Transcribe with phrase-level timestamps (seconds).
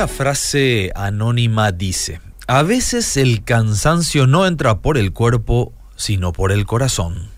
[0.00, 6.52] Una frase anónima dice, a veces el cansancio no entra por el cuerpo, sino por
[6.52, 7.28] el corazón.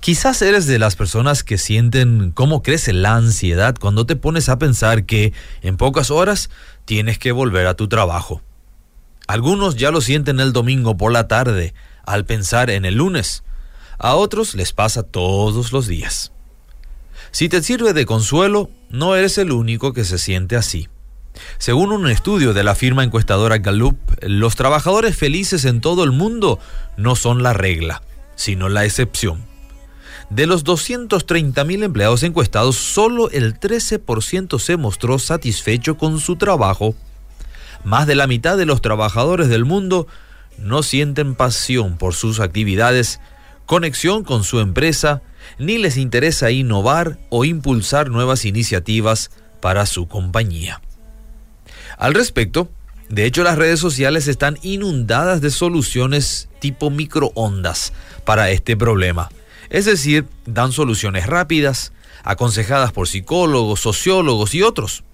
[0.00, 4.58] Quizás eres de las personas que sienten cómo crece la ansiedad cuando te pones a
[4.58, 6.50] pensar que en pocas horas
[6.84, 8.42] tienes que volver a tu trabajo.
[9.28, 11.74] Algunos ya lo sienten el domingo por la tarde,
[12.04, 13.44] al pensar en el lunes.
[13.98, 16.32] A otros les pasa todos los días.
[17.30, 20.88] Si te sirve de consuelo, no eres el único que se siente así.
[21.58, 26.58] Según un estudio de la firma encuestadora Gallup, los trabajadores felices en todo el mundo
[26.96, 28.02] no son la regla,
[28.34, 29.44] sino la excepción.
[30.30, 36.94] De los 230.000 empleados encuestados, solo el 13% se mostró satisfecho con su trabajo.
[37.84, 40.06] Más de la mitad de los trabajadores del mundo
[40.58, 43.20] no sienten pasión por sus actividades,
[43.66, 45.22] conexión con su empresa,
[45.58, 49.30] ni les interesa innovar o impulsar nuevas iniciativas
[49.60, 50.80] para su compañía.
[51.98, 52.68] Al respecto,
[53.08, 57.92] de hecho las redes sociales están inundadas de soluciones tipo microondas
[58.24, 59.30] para este problema.
[59.70, 61.92] Es decir, dan soluciones rápidas,
[62.24, 65.04] aconsejadas por psicólogos, sociólogos y otros.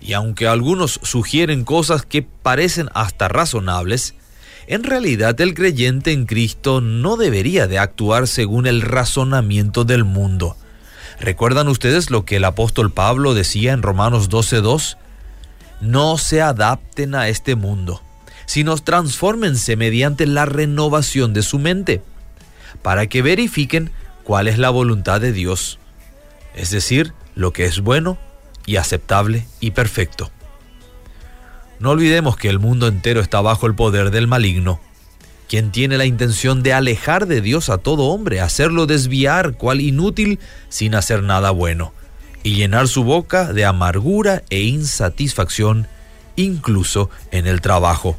[0.00, 4.14] Y aunque algunos sugieren cosas que parecen hasta razonables,
[4.66, 10.56] en realidad el creyente en Cristo no debería de actuar según el razonamiento del mundo.
[11.20, 14.96] ¿Recuerdan ustedes lo que el apóstol Pablo decía en Romanos 12.2?
[15.82, 18.00] No se adapten a este mundo,
[18.46, 22.02] sino transfórmense mediante la renovación de su mente
[22.82, 23.90] para que verifiquen
[24.22, 25.80] cuál es la voluntad de Dios,
[26.54, 28.16] es decir, lo que es bueno
[28.64, 30.30] y aceptable y perfecto.
[31.80, 34.80] No olvidemos que el mundo entero está bajo el poder del maligno,
[35.48, 40.38] quien tiene la intención de alejar de Dios a todo hombre, hacerlo desviar cual inútil
[40.68, 41.92] sin hacer nada bueno,
[42.42, 45.86] y llenar su boca de amargura e insatisfacción,
[46.36, 48.16] incluso en el trabajo.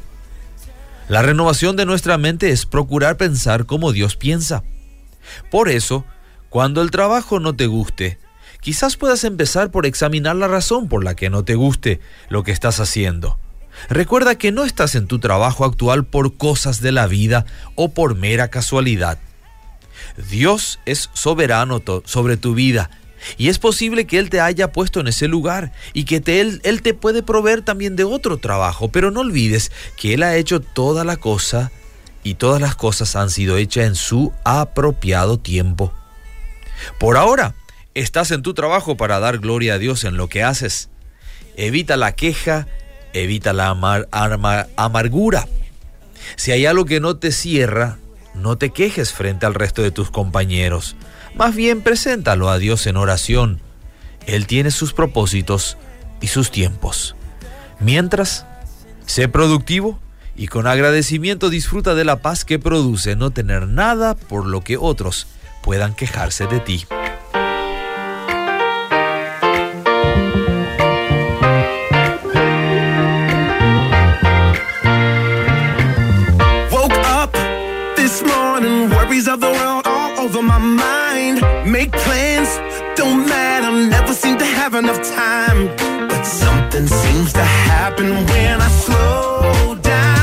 [1.08, 4.64] La renovación de nuestra mente es procurar pensar como Dios piensa.
[5.50, 6.04] Por eso,
[6.48, 8.18] cuando el trabajo no te guste,
[8.60, 12.52] quizás puedas empezar por examinar la razón por la que no te guste lo que
[12.52, 13.38] estás haciendo.
[13.90, 18.14] Recuerda que no estás en tu trabajo actual por cosas de la vida o por
[18.14, 19.18] mera casualidad.
[20.30, 22.90] Dios es soberano sobre tu vida
[23.36, 26.82] y es posible que Él te haya puesto en ese lugar y que él, él
[26.82, 28.88] te puede proveer también de otro trabajo.
[28.88, 31.70] Pero no olvides que Él ha hecho toda la cosa
[32.22, 35.92] y todas las cosas han sido hechas en su apropiado tiempo.
[36.98, 37.54] Por ahora,
[37.94, 40.88] estás en tu trabajo para dar gloria a Dios en lo que haces.
[41.56, 42.66] Evita la queja,
[43.12, 43.68] evita la
[44.76, 45.46] amargura.
[46.36, 47.98] Si hay algo que no te cierra,
[48.34, 50.96] no te quejes frente al resto de tus compañeros.
[51.34, 53.60] Más bien preséntalo a Dios en oración.
[54.26, 55.76] Él tiene sus propósitos
[56.20, 57.16] y sus tiempos.
[57.80, 58.46] Mientras,
[59.06, 59.98] sé productivo
[60.36, 64.76] y con agradecimiento disfruta de la paz que produce no tener nada por lo que
[64.76, 65.26] otros
[65.62, 66.86] puedan quejarse de ti.
[78.64, 81.40] Morning, worries of the world all over my mind.
[81.70, 82.48] Make plans,
[82.96, 85.68] don't matter, never seem to have enough time.
[86.08, 90.13] But something seems to happen when I slow down.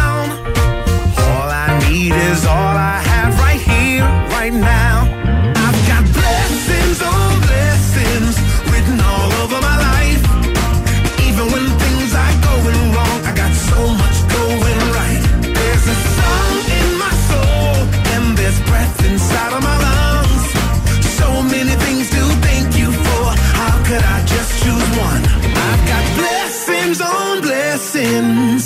[28.11, 28.65] sins.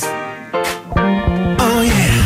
[1.68, 2.20] Oh yeah,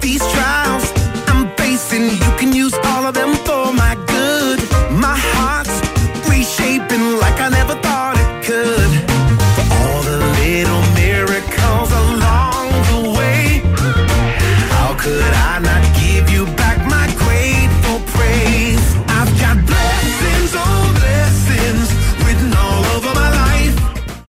[0.00, 0.86] these trials
[1.30, 4.58] I'm facing, you can use all of them for my good.
[5.04, 5.76] My heart's
[6.30, 8.90] reshaping like I never thought it could.
[9.56, 13.44] For all the little miracles along the way,
[14.74, 16.63] how could I not give you back?